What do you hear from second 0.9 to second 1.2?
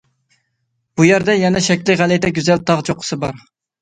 بۇ